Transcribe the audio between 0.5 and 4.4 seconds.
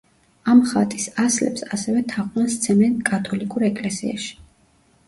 ამ ხატის ასლებს ასევე თაყვანს სცემენ კათოლიკურ ეკლესიაში.